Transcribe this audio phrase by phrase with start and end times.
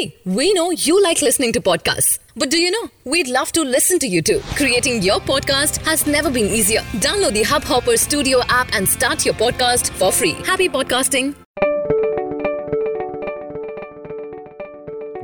[0.00, 2.18] Hey, we know you like listening to podcasts.
[2.34, 2.88] But do you know?
[3.04, 4.40] We'd love to listen to you too.
[4.60, 6.80] Creating your podcast has never been easier.
[7.06, 10.32] Download the Hubhopper Studio app and start your podcast for free.
[10.46, 11.32] Happy podcasting.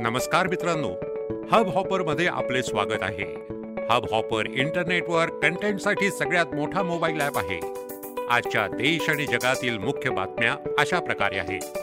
[0.01, 0.93] नमस्कार मित्रांनो
[1.53, 3.25] hub हॉपरमध्ये आपले स्वागत आहे
[3.91, 7.59] hub hopper इंटरनेटवर कंटेंटसाठी सगळ्यात मोठा mobile app आहे
[8.29, 11.77] आजच्या देश आणि जगातील मुख्य बातम्या अशा प्रकारे आहेत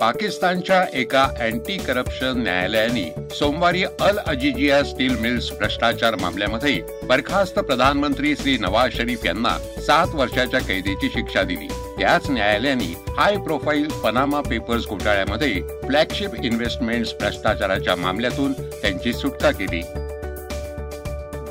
[0.00, 8.56] पाकिस्तानच्या एका अँटी करप्शन न्यायालयाने सोमवारी अल अजिजिया स्टील मिल्स भ्रष्टाचार मामल्यामध्ये बरखास्त प्रधानमंत्री श्री
[8.60, 11.68] नवाज शरीफ यांना सात वर्षाच्या कैदेची शिक्षा दिली.
[11.98, 15.52] त्याच न्यायालयाने हाय प्रोफाईल पनामा पेपर्स घोटाळ्यामध्ये
[15.86, 19.82] फ्लॅगशिप इन्व्हेस्टमेंट्स भ्रष्टाचाराच्या मामल्यातून त्यांची सुटका केली.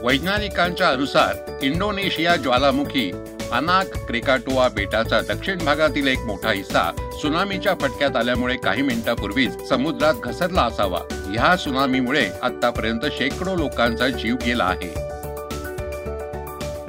[0.03, 3.11] वैज्ञानिकांच्या अनुसार इंडोनेशिया ज्वालामुखी
[3.53, 6.91] अनाक क्रेकाटोआ बेटाचा दक्षिण भागातील एक मोठा हिस्सा
[7.21, 10.99] सुनामीच्या फटक्यात आल्यामुळे काही मिनिटांपूर्वीच समुद्रात घसरला असावा.
[11.11, 14.93] ह्या सुनामीमुळे आतापर्यंत शेकडो लोकांचा जीव गेला आहे.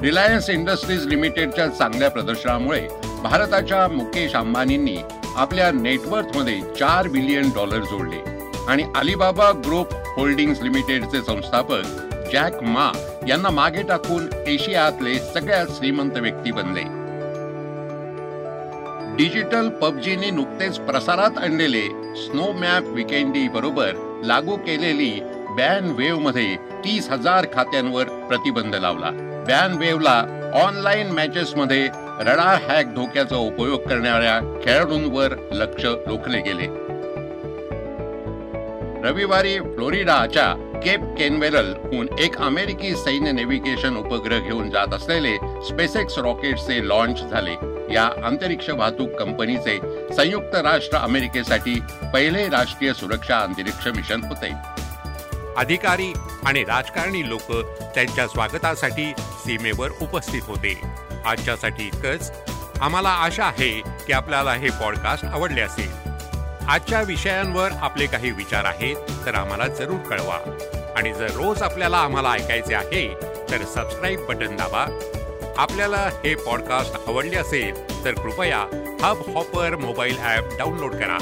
[0.01, 2.87] रिलायन्स इंडस्ट्रीज लिमिटेडच्या चांगल्या प्रदर्शनामुळे
[3.23, 4.97] भारताच्या मुकेश अंबानींनी
[5.35, 8.37] आपल्या नेटवर्कमध्ये चार बिलियन डॉलर जोडले.
[8.67, 11.83] आणि अलिबाबा ग्रुप होल्डिंग्स लिमिटेडचे संस्थापक
[12.33, 12.91] जॅक मा
[13.27, 16.83] यांना मागे टाकून एशियातले सगळ्यात श्रीमंत व्यक्ती बनले.
[19.15, 21.81] डिजिटल पबजीने नुकतेच प्रसारात आणलेले
[22.15, 25.19] स्नो मॅप विकेंडी बरोबर लागू केलेली
[25.57, 29.11] बॅन वेव्हमध्ये तीस हजार खात्यांवर प्रतिबंध लावला.
[29.47, 31.87] बॅन वेव्हला ऑनलाईन मॅचेस मध्ये
[32.19, 36.67] रडार हॅक धोक्याचा उपयोग करणाऱ्या खेळाडूंवर लक्ष रोखले गेले.
[39.03, 41.73] रविवारी फ्लोरिडाच्या केप केनवेरल
[42.19, 47.53] एक अमेरिकी सैन्य नेव्हिगेशन उपग्रह घेऊन जात असलेले स्पेसेक्स रॉकेटचे लॉन्च झाले.
[47.93, 49.79] या अंतरिक्ष वाहतूक कंपनीचे
[50.15, 51.79] संयुक्त राष्ट्र अमेरिकेसाठी
[52.13, 54.53] पहिले राष्ट्रीय सुरक्षा अंतरिक्ष मिशन होते.
[55.57, 56.13] अधिकारी
[56.45, 57.51] आणि राजकारणी लोक
[57.95, 60.81] त्यांच्या स्वागतासाठी सीमेवर उपस्थित होते.
[61.25, 62.31] आजच्यासाठी इतकंच.
[62.81, 66.06] आम्हाला आशा आहे की आपल्याला हे पॉडकास्ट आवडले असेल.
[66.69, 68.95] आजच्या विषयांवर आपले काही विचार आहेत
[69.25, 70.37] तर आम्हाला जरूर कळवा.
[70.95, 73.07] आणि जर रोज आपल्याला आम्हाला ऐकायचे आहे
[73.51, 74.85] तर सबस्क्राईब बटन दाबा.
[75.57, 78.57] आपल्याला हे पॉडकास्ट आवडले असेल तर कृपया
[79.01, 81.17] Hubhopper mobile app download करा.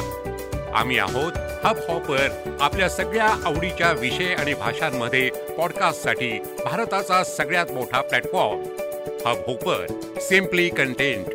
[0.75, 1.31] आम्ही आहोत
[1.65, 8.63] हब हॉपर आपल्या सगळ्या आवडीच्या विषय आणि भाषांमध्ये पॉडकास्टसाठी भारताचा सगळ्यात मोठा platform
[9.25, 9.85] Hubhopper
[10.21, 11.25] simply content